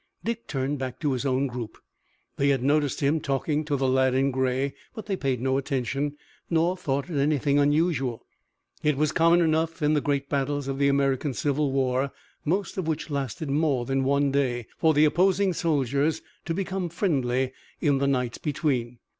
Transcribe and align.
Dick 0.23 0.47
turned 0.47 0.79
back 0.79 0.99
to 0.99 1.11
his 1.11 1.27
own 1.27 1.45
group. 1.45 1.77
They 2.37 2.47
had 2.49 2.63
noticed 2.63 3.01
him 3.01 3.19
talking 3.19 3.63
to 3.65 3.75
the 3.75 3.87
lad 3.87 4.15
in 4.15 4.31
gray, 4.31 4.73
but 4.95 5.05
they 5.05 5.15
paid 5.15 5.39
no 5.39 5.59
attention, 5.59 6.17
nor 6.49 6.75
thought 6.75 7.07
it 7.07 7.17
anything 7.19 7.59
unusual. 7.59 8.25
It 8.81 8.97
was 8.97 9.11
common 9.11 9.41
enough 9.41 9.83
in 9.83 9.93
the 9.93 10.01
great 10.01 10.27
battles 10.27 10.67
of 10.67 10.79
the 10.79 10.87
American 10.87 11.35
civil 11.35 11.71
war, 11.71 12.11
most 12.43 12.79
of 12.79 12.87
which 12.87 13.11
lasted 13.11 13.51
more 13.51 13.85
than 13.85 14.03
one 14.03 14.31
day, 14.31 14.65
for 14.75 14.95
the 14.95 15.05
opposing 15.05 15.53
soldiers 15.53 16.23
to 16.45 16.55
become 16.55 16.89
friendly 16.89 17.53
in 17.79 17.99
the 17.99 18.07
nights 18.07 18.39
between. 18.39 18.97